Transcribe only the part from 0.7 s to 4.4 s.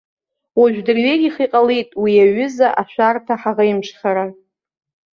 дырҩегьых иҟалеит уи аҩыза ашәарҭа ҳаӷеимшхара.